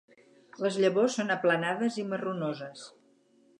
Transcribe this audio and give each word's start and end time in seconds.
Les 0.65 0.79
llavors 0.83 1.17
són 1.19 1.35
aplanades 1.35 2.01
i 2.05 2.09
marronoses. 2.15 2.89